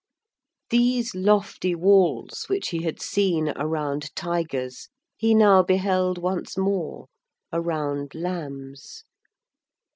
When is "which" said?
2.49-2.69